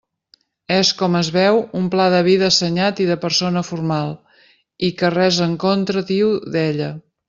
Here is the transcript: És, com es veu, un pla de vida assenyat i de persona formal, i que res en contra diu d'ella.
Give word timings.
És, 0.75 0.89
com 1.01 1.17
es 1.19 1.29
veu, 1.35 1.59
un 1.81 1.85
pla 1.97 2.07
de 2.15 2.23
vida 2.29 2.49
assenyat 2.53 3.03
i 3.05 3.09
de 3.11 3.19
persona 3.27 3.65
formal, 3.71 4.13
i 4.89 4.93
que 5.03 5.17
res 5.19 5.43
en 5.51 5.57
contra 5.69 6.09
diu 6.15 6.37
d'ella. 6.57 6.95